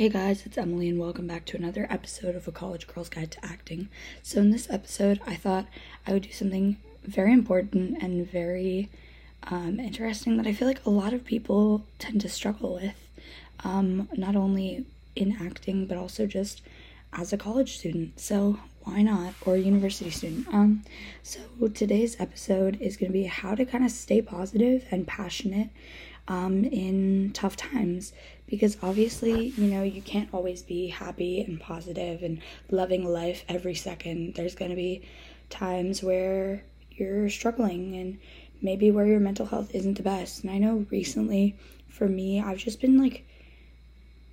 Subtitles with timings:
[0.00, 3.32] Hey guys, it's Emily, and welcome back to another episode of A College Girl's Guide
[3.32, 3.90] to Acting.
[4.22, 5.66] So, in this episode, I thought
[6.06, 8.88] I would do something very important and very
[9.42, 12.96] um, interesting that I feel like a lot of people tend to struggle with,
[13.62, 14.86] um, not only
[15.16, 16.62] in acting, but also just
[17.12, 18.18] as a college student.
[18.18, 19.34] So, why not?
[19.44, 20.48] Or a university student.
[20.50, 20.82] Um,
[21.22, 21.40] so,
[21.74, 25.68] today's episode is going to be how to kind of stay positive and passionate
[26.30, 28.12] um, in tough times
[28.50, 33.76] because obviously, you know, you can't always be happy and positive and loving life every
[33.76, 34.34] second.
[34.34, 35.02] There's going to be
[35.48, 38.18] times where you're struggling and
[38.60, 40.42] maybe where your mental health isn't the best.
[40.42, 41.56] And I know recently
[41.88, 43.24] for me, I've just been like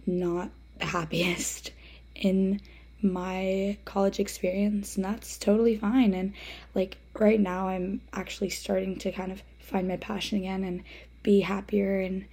[0.08, 0.50] not
[0.80, 1.72] the happiest
[2.16, 2.60] in
[3.02, 6.34] my college experience and that's totally fine and
[6.74, 10.84] like right now I'm actually starting to kind of find my passion again and
[11.22, 12.26] be happier and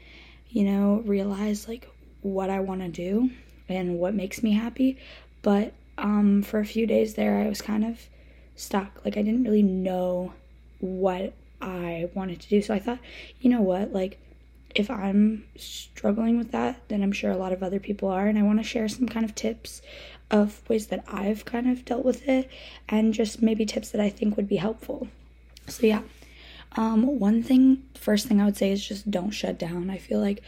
[0.55, 1.91] you know, realize like
[2.23, 3.29] what I want to do
[3.69, 4.97] and what makes me happy.
[5.43, 7.99] But um, for a few days there, I was kind of
[8.55, 9.05] stuck.
[9.05, 10.33] Like, I didn't really know
[10.79, 12.63] what I wanted to do.
[12.63, 13.01] So I thought,
[13.41, 14.21] you know what, like,
[14.77, 18.29] if I'm struggling with that, then I'm sure a lot of other people are.
[18.29, 19.83] And I want to share some kind of tips
[20.31, 22.49] of ways that I've kind of dealt with it
[22.89, 25.09] and just maybe tips that I think would be helpful.
[25.67, 26.03] So, yeah,
[26.77, 29.91] um, one thing, first thing I would say is just don't shut down.
[29.91, 30.43] I feel like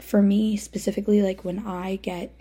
[0.00, 2.32] for me specifically, like when I get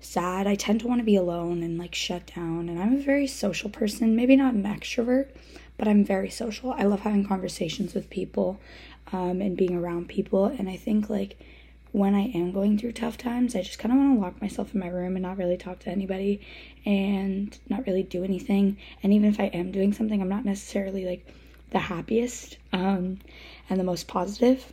[0.00, 2.68] sad, I tend to want to be alone and like shut down.
[2.68, 5.28] And I'm a very social person, maybe not an extrovert,
[5.78, 6.72] but I'm very social.
[6.72, 8.60] I love having conversations with people
[9.12, 10.46] um, and being around people.
[10.46, 11.38] And I think like
[11.92, 14.74] when I am going through tough times, I just kind of want to lock myself
[14.74, 16.40] in my room and not really talk to anybody
[16.84, 18.78] and not really do anything.
[19.02, 21.26] And even if I am doing something, I'm not necessarily like
[21.72, 23.18] the happiest um,
[23.68, 24.64] and the most positive.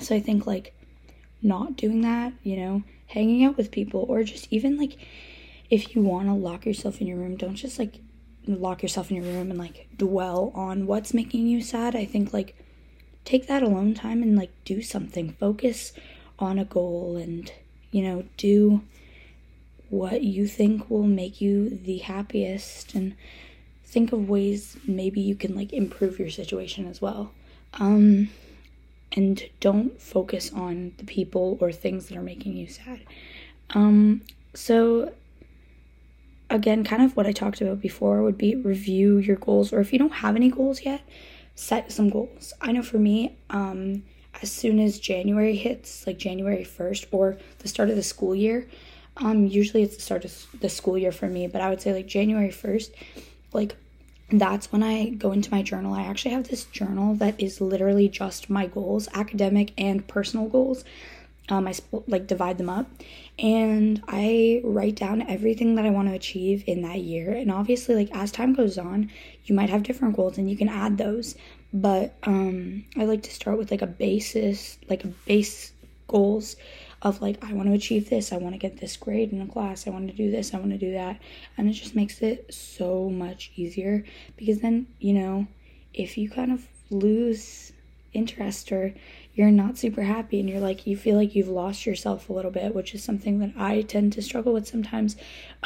[0.00, 0.74] So I think like
[1.42, 4.98] not doing that, you know, hanging out with people or just even like
[5.70, 8.00] if you want to lock yourself in your room, don't just like
[8.46, 11.96] lock yourself in your room and like dwell on what's making you sad.
[11.96, 12.54] I think like
[13.24, 15.32] take that alone time and like do something.
[15.32, 15.92] Focus
[16.38, 17.50] on a goal and,
[17.90, 18.82] you know, do
[19.88, 23.14] what you think will make you the happiest and
[23.96, 27.32] think of ways maybe you can like improve your situation as well.
[27.80, 28.28] Um,
[29.12, 33.00] and don't focus on the people or things that are making you sad.
[33.70, 34.20] Um,
[34.52, 35.14] so,
[36.50, 39.94] again, kind of what I talked about before would be review your goals, or if
[39.94, 41.00] you don't have any goals yet,
[41.54, 42.52] set some goals.
[42.60, 44.02] I know for me, um,
[44.42, 48.68] as soon as January hits, like January 1st or the start of the school year,
[49.16, 51.94] um, usually it's the start of the school year for me, but I would say
[51.94, 52.90] like January 1st,
[53.54, 53.74] like
[54.30, 55.94] that's when I go into my journal.
[55.94, 60.84] I actually have this journal that is literally just my goals, academic and personal goals.
[61.48, 62.88] Um, I sp- like divide them up,
[63.38, 67.32] and I write down everything that I want to achieve in that year.
[67.32, 69.12] And obviously, like as time goes on,
[69.44, 71.36] you might have different goals, and you can add those.
[71.72, 75.72] But um, I like to start with like a basis, like a base
[76.08, 76.56] goals
[77.02, 79.46] of like I want to achieve this, I want to get this grade in a
[79.46, 81.20] class, I want to do this, I want to do that.
[81.56, 84.04] And it just makes it so much easier
[84.36, 85.46] because then, you know,
[85.92, 87.72] if you kind of lose
[88.12, 88.94] interest or
[89.34, 92.50] you're not super happy and you're like you feel like you've lost yourself a little
[92.50, 95.16] bit, which is something that I tend to struggle with sometimes.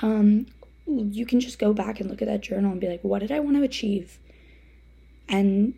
[0.02, 0.46] Um
[0.86, 3.30] you can just go back and look at that journal and be like, what did
[3.30, 4.18] I want to achieve?
[5.28, 5.74] And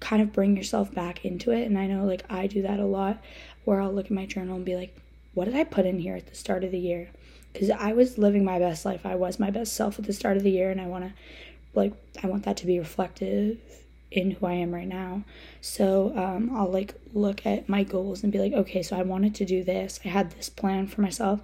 [0.00, 1.64] kind of bring yourself back into it.
[1.64, 3.22] And I know like I do that a lot
[3.66, 4.96] where I'll look at my journal and be like,
[5.34, 7.10] what did I put in here at the start of the year?
[7.52, 9.04] Because I was living my best life.
[9.04, 11.12] I was my best self at the start of the year, and I want to,
[11.74, 13.58] like, I want that to be reflective
[14.10, 15.24] in who I am right now.
[15.60, 19.34] So um, I'll like look at my goals and be like, okay, so I wanted
[19.34, 19.98] to do this.
[20.04, 21.40] I had this plan for myself.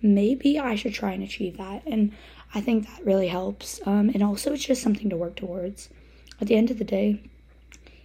[0.00, 1.82] Maybe I should try and achieve that.
[1.86, 2.12] And
[2.54, 3.80] I think that really helps.
[3.84, 5.90] Um, and also, it's just something to work towards.
[6.40, 7.22] At the end of the day,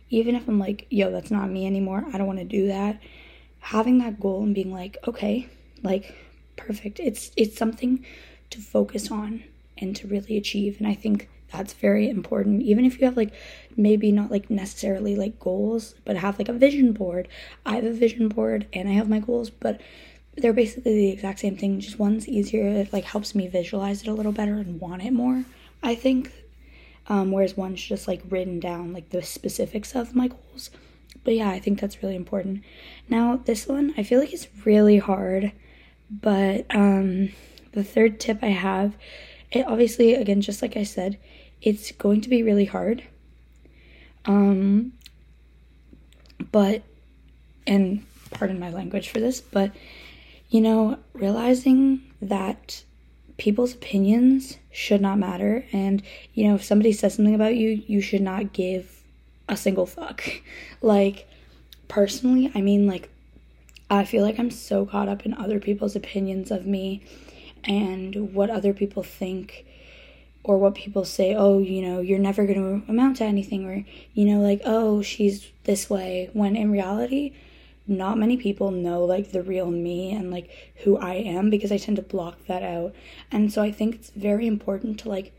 [0.09, 2.99] even if I'm like, yo, that's not me anymore, I don't want to do that,
[3.61, 5.47] having that goal and being like, okay,
[5.81, 6.15] like
[6.57, 6.99] perfect.
[6.99, 8.05] It's it's something
[8.49, 9.43] to focus on
[9.77, 10.77] and to really achieve.
[10.79, 12.61] And I think that's very important.
[12.63, 13.33] Even if you have like
[13.77, 17.27] maybe not like necessarily like goals, but have like a vision board.
[17.65, 19.79] I have a vision board and I have my goals, but
[20.35, 21.79] they're basically the exact same thing.
[21.79, 22.67] Just one's easier.
[22.67, 25.43] It like helps me visualize it a little better and want it more.
[25.83, 26.31] I think
[27.07, 30.69] um, whereas one's just like written down like the specifics of my goals.
[31.23, 32.63] But yeah, I think that's really important.
[33.07, 35.51] Now, this one, I feel like it's really hard,
[36.09, 37.29] but um,
[37.73, 38.95] the third tip I have,
[39.51, 41.19] it obviously, again, just like I said,
[41.61, 43.03] it's going to be really hard.
[44.25, 44.93] Um,
[46.51, 46.81] but,
[47.67, 49.71] and pardon my language for this, but
[50.51, 52.83] you know, realizing that
[53.37, 55.65] people's opinions should not matter.
[55.71, 56.03] And,
[56.33, 59.00] you know, if somebody says something about you, you should not give
[59.47, 60.23] a single fuck.
[60.81, 61.27] like,
[61.87, 63.09] personally, I mean, like,
[63.89, 67.03] I feel like I'm so caught up in other people's opinions of me
[67.63, 69.65] and what other people think
[70.43, 73.85] or what people say, oh, you know, you're never going to amount to anything, or,
[74.13, 77.33] you know, like, oh, she's this way, when in reality,
[77.87, 80.49] not many people know like the real me and like
[80.83, 82.93] who I am because I tend to block that out.
[83.31, 85.33] And so I think it's very important to like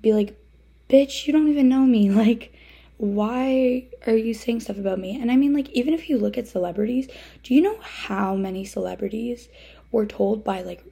[0.00, 0.38] be like,
[0.88, 2.10] bitch, you don't even know me.
[2.18, 2.52] Like,
[2.98, 5.20] why are you saying stuff about me?
[5.20, 7.08] And I mean, like, even if you look at celebrities,
[7.42, 9.48] do you know how many celebrities
[9.90, 10.84] were told by like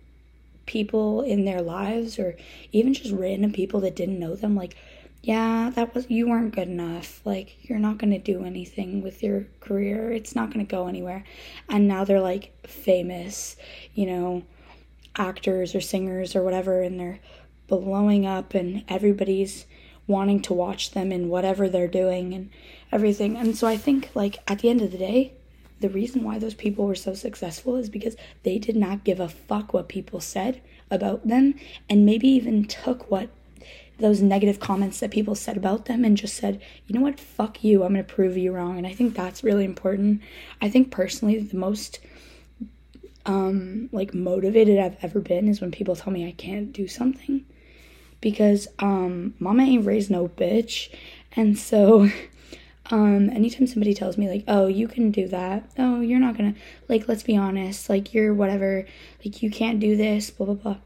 [0.66, 2.36] people in their lives or
[2.72, 4.76] even just random people that didn't know them, like,
[5.22, 7.20] yeah, that was you weren't good enough.
[7.24, 10.12] Like you're not to do anything with your career.
[10.12, 11.24] It's not to go anywhere.
[11.68, 13.56] And now they're like famous,
[13.94, 14.44] you know,
[15.16, 17.18] actors or singers or whatever and they're
[17.66, 19.66] blowing up and everybody's
[20.06, 22.50] wanting to watch them in whatever they're doing and
[22.92, 23.36] everything.
[23.36, 25.32] And so I think like at the end of the day,
[25.80, 29.28] the reason why those people were so successful is because they did not give a
[29.28, 30.60] fuck what people said
[30.90, 31.54] about them
[31.90, 33.28] and maybe even took what
[33.98, 37.64] those negative comments that people said about them and just said, you know what, fuck
[37.64, 38.78] you, I'm gonna prove you wrong.
[38.78, 40.20] And I think that's really important.
[40.60, 41.98] I think personally, the most
[43.24, 47.44] um, like motivated I've ever been is when people tell me I can't do something
[48.20, 50.94] because um, mama ain't raised no bitch.
[51.34, 52.10] And so
[52.92, 56.54] um anytime somebody tells me like oh you can do that oh you're not gonna
[56.88, 58.86] like let's be honest like you're whatever
[59.24, 60.76] like you can't do this blah blah blah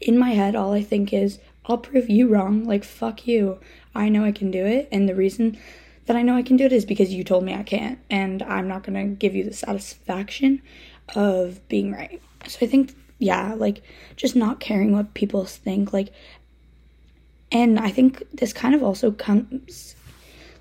[0.00, 2.64] in my head all i think is I'll prove you wrong.
[2.64, 3.58] Like, fuck you.
[3.94, 4.88] I know I can do it.
[4.92, 5.58] And the reason
[6.06, 7.98] that I know I can do it is because you told me I can't.
[8.10, 10.60] And I'm not to give you the satisfaction
[11.14, 12.20] of being right.
[12.46, 13.82] So I think, yeah, like,
[14.16, 15.92] just not caring what people think.
[15.92, 16.12] Like,
[17.52, 19.94] and I think this kind of also comes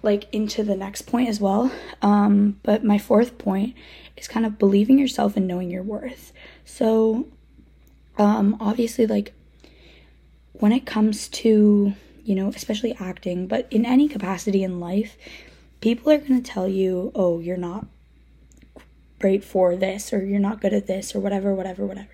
[0.03, 1.71] like into the next point as well.
[2.01, 3.73] Um, but my fourth point
[4.17, 6.33] is kind of believing yourself and knowing your worth.
[6.65, 7.27] So,
[8.17, 9.33] um, obviously, like
[10.51, 15.17] when it comes to, you know, especially acting, but in any capacity in life,
[15.81, 17.87] people are going to tell you, oh, you're not
[19.19, 22.09] great for this, or you're not good at this, or whatever, whatever, whatever.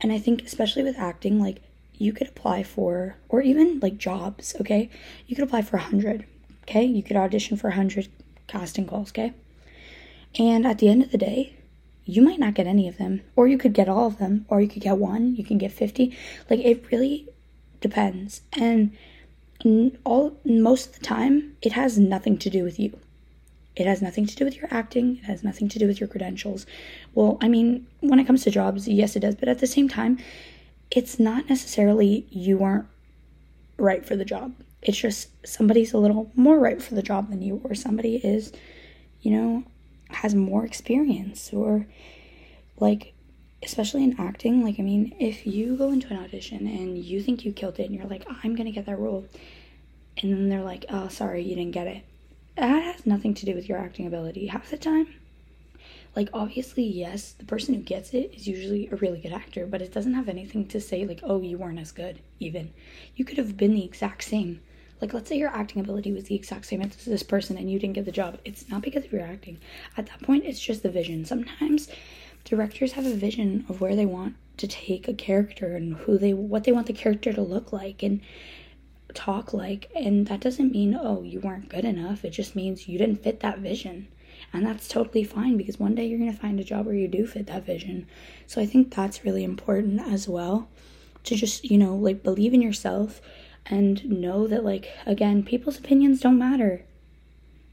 [0.00, 1.60] And I think, especially with acting, like,
[1.94, 4.88] you could apply for, or even like jobs, okay?
[5.26, 6.24] You could apply for a 100,
[6.62, 6.84] okay?
[6.84, 8.08] You could audition for a 100
[8.46, 9.32] casting calls, okay?
[10.38, 11.56] And at the end of the day,
[12.04, 14.60] you might not get any of them, or you could get all of them, or
[14.60, 16.16] you could get one, you can get 50.
[16.48, 17.28] Like, it really
[17.80, 18.42] depends.
[18.52, 18.96] And
[20.04, 22.96] all most of the time, it has nothing to do with you.
[23.78, 25.18] It has nothing to do with your acting.
[25.18, 26.66] It has nothing to do with your credentials.
[27.14, 29.36] Well, I mean, when it comes to jobs, yes, it does.
[29.36, 30.18] But at the same time,
[30.90, 32.86] it's not necessarily you weren't
[33.76, 34.54] right for the job.
[34.82, 38.52] It's just somebody's a little more right for the job than you, or somebody is,
[39.20, 39.64] you know,
[40.10, 41.86] has more experience, or
[42.78, 43.14] like
[43.62, 47.44] especially in acting, like, I mean, if you go into an audition and you think
[47.44, 49.26] you killed it and you're like, I'm gonna get that role,
[50.22, 52.04] and then they're like, oh, sorry, you didn't get it,
[52.60, 54.46] that has nothing to do with your acting ability.
[54.46, 55.08] Half the time,
[56.16, 59.82] like, obviously, yes, the person who gets it is usually a really good actor, but
[59.82, 62.72] it doesn't have anything to say, like, oh, you weren't as good, even.
[63.14, 64.60] You could have been the exact same.
[65.00, 67.78] Like, let's say your acting ability was the exact same as this person and you
[67.78, 68.38] didn't get the job.
[68.44, 69.58] It's not because of your acting.
[69.96, 71.24] At that point, it's just the vision.
[71.24, 71.88] Sometimes
[72.44, 76.32] directors have a vision of where they want to take a character and who they
[76.34, 78.20] what they want the character to look like and
[79.14, 82.24] talk like and that doesn't mean oh you weren't good enough.
[82.24, 84.08] It just means you didn't fit that vision.
[84.52, 87.08] And that's totally fine because one day you're going to find a job where you
[87.08, 88.06] do fit that vision.
[88.46, 90.68] So i think that's really important as well
[91.24, 93.20] to just you know like believe in yourself
[93.66, 96.84] and know that like again people's opinions don't matter.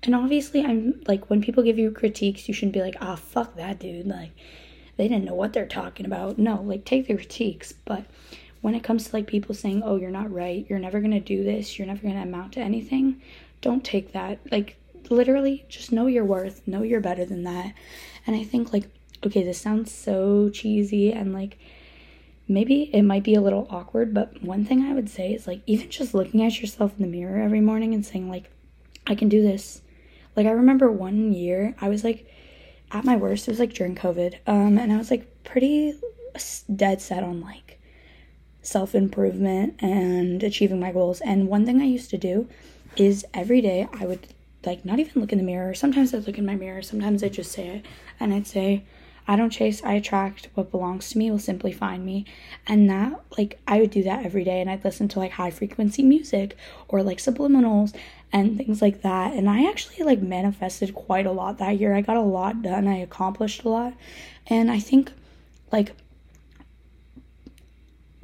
[0.03, 3.55] And obviously i'm like when people give you critiques you shouldn't be like ah fuck
[3.55, 4.31] that dude like
[4.97, 6.37] they didn't know what they're talking about.
[6.37, 8.05] No, like take the critiques, but
[8.65, 10.65] when it comes to like people saying, "Oh, you're not right.
[10.67, 11.77] You're never going to do this.
[11.77, 13.22] You're never going to amount to anything."
[13.62, 14.39] Don't take that.
[14.51, 14.75] Like
[15.12, 16.67] literally just know your worth.
[16.67, 17.75] Know you're better than that.
[18.25, 18.86] And I think like
[19.24, 21.60] okay, this sounds so cheesy and like
[22.48, 25.62] maybe it might be a little awkward, but one thing I would say is like
[25.67, 28.50] even just looking at yourself in the mirror every morning and saying like
[29.05, 29.84] I can do this.
[30.36, 32.27] Like I remember one year I was like
[32.89, 34.39] at my worst, it was like during COVID.
[34.48, 35.93] Um, and I was like pretty
[36.75, 37.64] dead set on like
[38.65, 41.22] self improvement and achieving my goals.
[41.22, 42.48] And one thing I used to do
[42.98, 44.27] is every day I would
[44.65, 45.74] like not even look in the mirror.
[45.74, 47.86] Sometimes I'd look in my mirror, sometimes I'd just say it,
[48.19, 48.84] and I'd say,
[49.27, 50.50] I don't chase, I attract.
[50.53, 52.25] What belongs to me will simply find me.
[52.67, 55.50] And that, like, I would do that every day and I'd listen to like high
[55.50, 56.55] frequency music
[56.88, 57.95] or like subliminals
[58.31, 59.34] and things like that.
[59.34, 61.95] And I actually like manifested quite a lot that year.
[61.95, 63.93] I got a lot done, I accomplished a lot.
[64.48, 65.12] And I think,
[65.72, 65.93] like,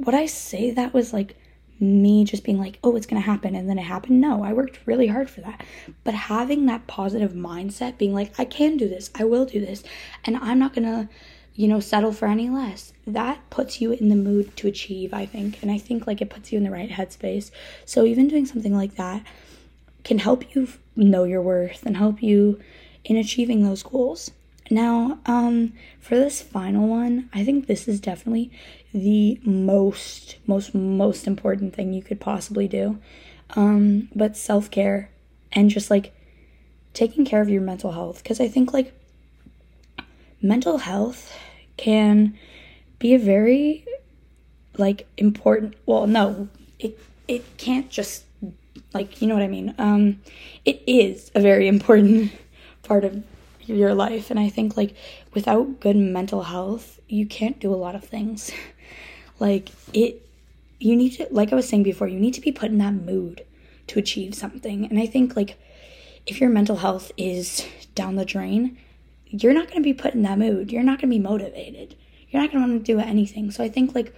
[0.04, 1.36] what I say that was like
[1.80, 4.22] me just being like, oh, it's gonna happen, and then it happened.
[4.22, 5.66] No, I worked really hard for that.
[6.04, 9.84] But having that positive mindset, being like, I can do this, I will do this,
[10.24, 11.10] and I'm not gonna,
[11.56, 15.26] you know, settle for any less, that puts you in the mood to achieve, I
[15.26, 15.62] think.
[15.62, 17.52] And I think like it puts you in the right headspace.
[17.86, 19.26] So even doing something like that
[20.04, 22.60] can help you know your worth and help you
[23.04, 24.32] in achieving those goals.
[24.72, 28.52] Now, um, for this final one, I think this is definitely
[28.94, 32.98] the most, most, most important thing you could possibly do.
[33.52, 35.10] Um, but self care
[35.52, 36.14] and just like
[36.94, 38.24] taking care of your mental health.
[38.24, 38.94] Because I think like
[40.42, 41.38] mental health
[41.76, 42.38] can
[42.98, 43.86] be a very
[44.78, 46.48] like important well no
[46.80, 46.98] it
[47.28, 48.24] it can't just
[48.94, 50.20] like you know what i mean um
[50.66, 52.32] it is a very important
[52.84, 53.24] part of
[53.76, 54.30] your life.
[54.30, 54.96] And I think like
[55.34, 58.52] without good mental health, you can't do a lot of things.
[59.40, 60.28] like it
[60.80, 62.94] you need to like I was saying before, you need to be put in that
[62.94, 63.46] mood
[63.88, 64.86] to achieve something.
[64.86, 65.58] And I think like
[66.26, 68.78] if your mental health is down the drain,
[69.26, 70.72] you're not going to be put in that mood.
[70.72, 71.96] You're not going to be motivated.
[72.30, 73.52] You're not going to want to do anything.
[73.52, 74.16] So I think like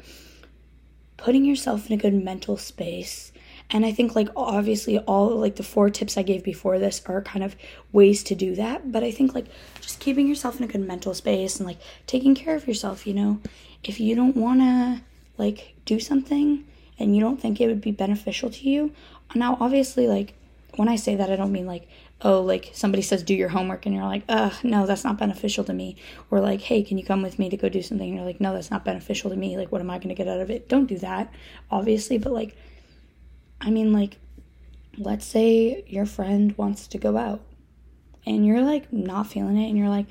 [1.17, 3.31] putting yourself in a good mental space
[3.69, 7.21] and I think like obviously all like the four tips I gave before this are
[7.21, 7.55] kind of
[7.91, 9.47] ways to do that, but I think like
[9.81, 13.13] just keeping yourself in a good mental space and like taking care of yourself, you
[13.13, 13.39] know.
[13.83, 15.01] If you don't want to
[15.37, 16.65] like do something
[16.99, 18.91] and you don't think it would be beneficial to you,
[19.33, 20.35] now obviously like
[20.75, 21.87] when I say that I don't mean like
[22.21, 25.63] oh like somebody says do your homework and you're like ugh no that's not beneficial
[25.63, 25.95] to me.
[26.29, 28.07] Or like hey can you come with me to go do something?
[28.07, 29.57] And you're like no that's not beneficial to me.
[29.57, 30.69] Like what am i going to get out of it?
[30.69, 31.33] Don't do that
[31.71, 32.19] obviously.
[32.19, 32.55] But like
[33.63, 34.17] I mean, like,
[34.97, 37.41] let's say your friend wants to go out
[38.25, 40.05] and you're like not feeling it and you're like,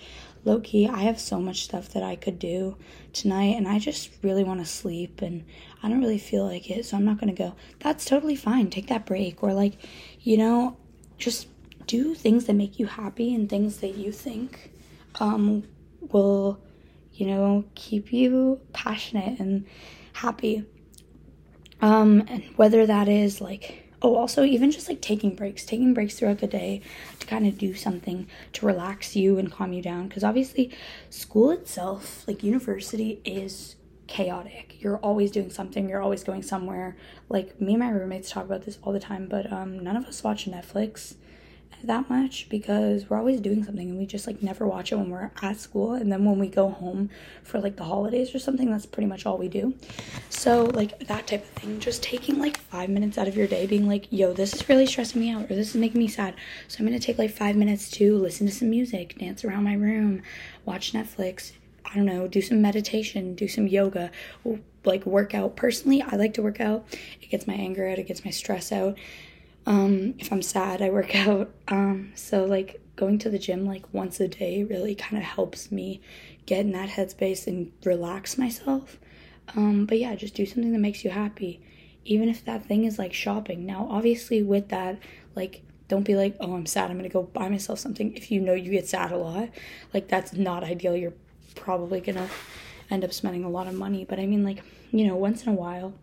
[0.44, 2.76] low key, I have so much stuff that I could do
[3.12, 5.44] tonight and I just really want to sleep and
[5.82, 7.54] I don't really feel like it, so I'm not going to go.
[7.78, 8.70] That's totally fine.
[8.70, 9.74] Take that break or like,
[10.20, 10.76] you know,
[11.18, 11.46] just
[11.86, 14.70] do things that make you happy and things that you think
[15.20, 15.64] um
[16.00, 16.60] will,
[17.12, 19.66] you know, keep you passionate and
[20.14, 20.64] happy.
[21.82, 26.14] Um, and whether that is like, oh, also even just like taking breaks, taking breaks
[26.14, 26.80] throughout the day
[27.18, 30.08] to kind of do something to relax you and calm you down.
[30.08, 30.70] Because obviously,
[31.10, 34.76] school itself, like university, is chaotic.
[34.80, 36.96] You're always doing something, you're always going somewhere.
[37.28, 40.04] Like me and my roommates talk about this all the time, but um, none of
[40.06, 41.14] us watch Netflix
[41.86, 45.10] that much because we're always doing something and we just like never watch it when
[45.10, 45.94] we're at school.
[45.94, 47.10] And then when we go home
[47.42, 49.74] for like the holidays or something that's pretty much all we do.
[50.28, 51.80] So like that type of thing.
[51.80, 54.86] Just taking like five minutes out of your day being like yo this is really
[54.86, 56.34] stressing me out or this is making me sad.
[56.68, 59.74] So i'm gonna take like five minutes to listen to some music dance around my
[59.74, 60.22] room
[60.64, 61.52] watch netflix
[61.84, 64.10] i don't know do some meditation do some yoga
[64.84, 65.56] like work out.
[65.56, 66.84] Personally i like to work out.
[67.20, 67.98] It gets my anger out.
[67.98, 68.98] It gets my stress out
[69.66, 71.50] um, if I'm sad, I work out.
[71.68, 75.72] Um, so like going to the gym like once a day really kind of helps
[75.72, 76.00] me
[76.46, 78.98] get in that headspace and relax myself.
[79.56, 81.60] Um, but yeah, just do something that makes you happy,
[82.04, 83.66] even if that thing is like shopping.
[83.66, 84.98] Now, obviously, with that,
[85.34, 86.90] like don't be like, oh, I'm sad.
[86.90, 88.16] I'm gonna go buy myself something.
[88.16, 89.50] If you know you get sad a lot,
[89.92, 90.96] like that's not ideal.
[90.96, 91.14] You're
[91.54, 92.28] probably gonna
[92.90, 94.04] end up spending a lot of money.
[94.08, 95.94] But I mean, like you know, once in a while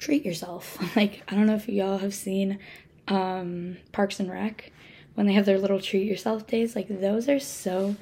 [0.00, 0.76] treat yourself.
[0.96, 2.58] Like, I don't know if y'all have seen
[3.06, 4.72] um, Parks and Rec
[5.14, 6.74] when they have their little treat yourself days.
[6.74, 7.94] Like, those are so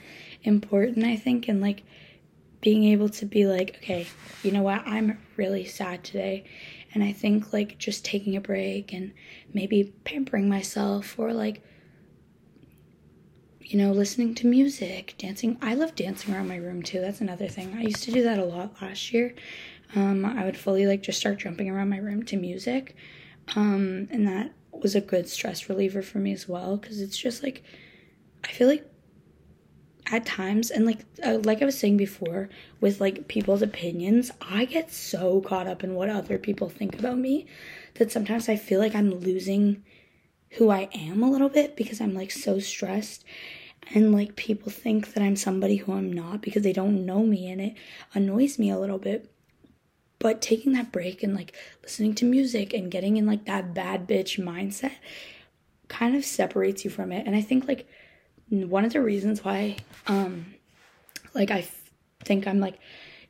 [0.42, 1.82] important, I think, and like
[2.60, 4.06] being able to be like, okay,
[4.42, 6.44] you know what, I'm really sad today.
[6.94, 9.12] And I think like just taking a break and
[9.52, 11.62] maybe pampering myself or like,
[13.60, 15.58] you know, listening to music, dancing.
[15.60, 17.00] I love dancing around my room too.
[17.00, 17.74] That's another thing.
[17.76, 19.34] I used to do that a lot last year.
[19.94, 22.94] Um, I would fully like just start jumping around my room to music.
[23.56, 27.42] Um, and that was a good stress reliever for me as well because it's just
[27.42, 27.62] like
[28.44, 28.86] I feel like
[30.10, 32.48] at times and like uh, like I was saying before
[32.80, 37.18] with like people's opinions, I get so caught up in what other people think about
[37.18, 37.46] me
[37.94, 39.82] that sometimes I feel like I'm losing
[40.52, 43.24] who I am a little bit because I'm like so stressed
[43.94, 47.50] and like people think that I'm somebody who I'm not because they don't know me
[47.50, 47.74] and it
[48.14, 49.30] annoys me a little bit
[50.18, 54.08] but taking that break and like listening to music and getting in like that bad
[54.08, 54.92] bitch mindset
[55.88, 57.26] kind of separates you from it.
[57.26, 57.88] And I think like
[58.48, 60.54] one of the reasons why um
[61.34, 61.90] like I f-
[62.24, 62.78] think I'm like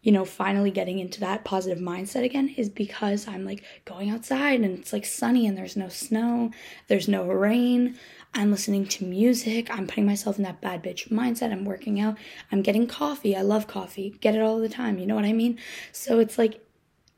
[0.02, 4.60] you know, finally getting into that positive mindset again is because I'm like going outside
[4.60, 6.52] and it's like sunny and there's no snow,
[6.86, 7.98] there's no rain.
[8.32, 9.70] I'm listening to music.
[9.70, 11.50] I'm putting myself in that bad bitch mindset.
[11.50, 12.16] I'm working out.
[12.52, 13.34] I'm getting coffee.
[13.34, 14.16] I love coffee.
[14.20, 14.98] Get it all the time.
[14.98, 15.58] You know what I mean?
[15.92, 16.64] So it's like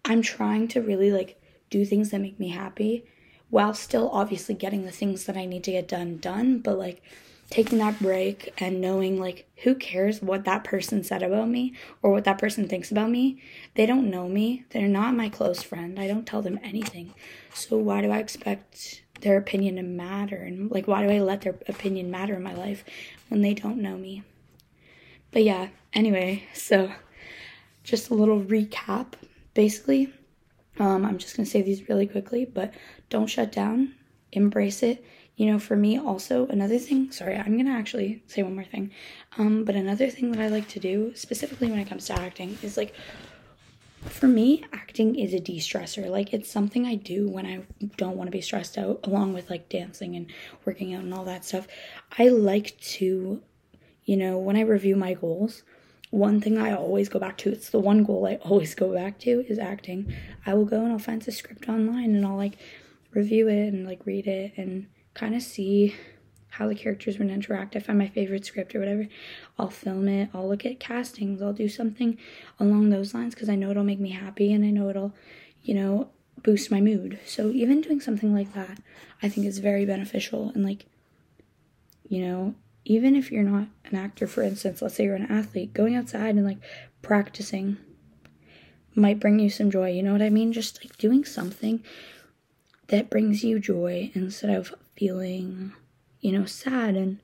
[0.04, 1.40] I'm trying to really like
[1.70, 3.04] do things that make me happy
[3.50, 7.02] while still obviously getting the things that I need to get done done, but like
[7.50, 12.12] taking that break and knowing like who cares what that person said about me or
[12.12, 13.42] what that person thinks about me?
[13.74, 14.64] They don't know me.
[14.70, 15.98] They're not my close friend.
[15.98, 17.12] I don't tell them anything.
[17.52, 21.42] So why do i expect their opinion to matter and like why do i let
[21.42, 22.84] their opinion matter in my life
[23.28, 24.22] when they don't know me?
[25.32, 25.68] But yeah.
[25.92, 26.92] Anyway so
[27.82, 29.14] just a little recap
[29.54, 30.12] basically
[30.78, 32.72] um, i'm just going to say these really quickly but
[33.08, 33.94] don't shut down
[34.32, 35.04] embrace it
[35.40, 38.64] you know, for me also another thing, sorry, I'm going to actually say one more
[38.64, 38.90] thing.
[39.38, 42.58] Um but another thing that I like to do specifically when it comes to acting
[42.62, 42.94] is like
[44.02, 46.10] for me, acting is a de-stressor.
[46.10, 47.62] Like it's something I do when I
[47.96, 50.30] don't want to be stressed out along with like dancing and
[50.66, 51.66] working out and all that stuff.
[52.18, 53.42] I like to
[54.04, 55.62] you know, when I review my goals,
[56.10, 59.18] one thing I always go back to, it's the one goal I always go back
[59.20, 60.12] to is acting.
[60.44, 62.58] I will go and I'll find the script online and I'll like
[63.12, 65.94] review it and like read it and kind of see
[66.48, 67.76] how the characters would interact.
[67.76, 69.06] I find my favorite script or whatever,
[69.58, 70.30] I'll film it.
[70.34, 71.40] I'll look at castings.
[71.40, 72.18] I'll do something
[72.58, 75.14] along those lines because I know it'll make me happy and I know it'll,
[75.62, 76.10] you know,
[76.42, 77.20] boost my mood.
[77.24, 78.78] So even doing something like that,
[79.22, 80.50] I think is very beneficial.
[80.54, 80.86] And like,
[82.08, 82.54] you know,
[82.90, 86.34] even if you're not an actor, for instance, let's say you're an athlete, going outside
[86.34, 86.58] and like
[87.02, 87.76] practicing
[88.96, 89.92] might bring you some joy.
[89.92, 90.52] You know what I mean?
[90.52, 91.84] Just like doing something
[92.88, 95.72] that brings you joy instead of feeling,
[96.20, 97.20] you know, sad and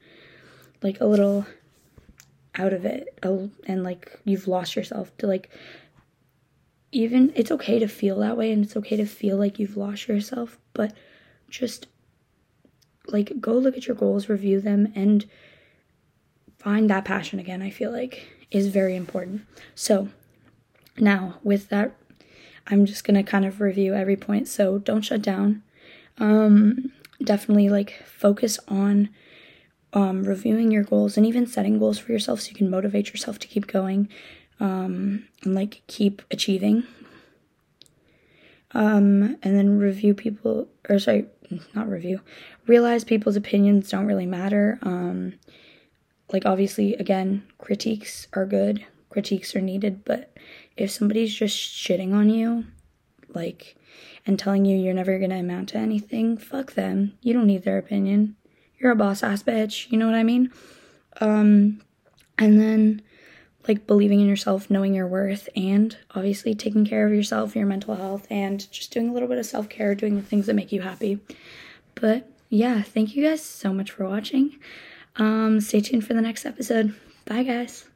[0.85, 1.45] like a little
[2.55, 3.19] out of it
[3.67, 5.51] and like you've lost yourself to like
[6.93, 10.07] even it's okay to feel that way and it's okay to feel like you've lost
[10.07, 10.93] yourself, but
[11.51, 11.89] just
[13.09, 15.27] like go look at your goals, review them and
[16.67, 17.63] find that passion again.
[17.63, 19.43] I feel like is very important.
[19.77, 20.09] So,
[20.99, 21.95] now with that
[22.67, 24.49] I'm just going to kind of review every point.
[24.49, 25.63] So, don't shut down.
[26.19, 26.91] Um
[27.23, 29.11] definitely like focus on
[29.93, 33.39] um, reviewing your goals and even setting goals for yourself so you can motivate yourself
[33.39, 34.09] to keep going
[34.61, 36.85] um, and like keep achieving.
[38.73, 41.27] Um, and then review people, or sorry,
[41.75, 42.21] not review,
[42.67, 44.79] realize people's opinions don't really matter.
[44.83, 45.35] Um,
[46.33, 50.37] like, obviously, again, critiques are good, critiques are needed, but
[50.77, 52.65] if somebody's just shitting on you,
[53.35, 53.77] like,
[54.27, 57.17] and telling you you're never gonna amount to anything, fuck them.
[57.23, 58.37] You don't need their opinion.
[58.79, 60.51] You're a boss ass bitch, you know what I mean?
[61.21, 61.81] Um,
[62.39, 63.03] and then
[63.69, 67.97] like believing in yourself, knowing your worth, and obviously taking care of yourself, your mental
[67.97, 70.73] health, and just doing a little bit of self care, doing the things that make
[70.73, 71.21] you happy.
[71.95, 74.59] But yeah, thank you guys so much for watching.
[75.19, 76.95] Um, stay tuned for the next episode.
[77.25, 77.87] Bye, guys.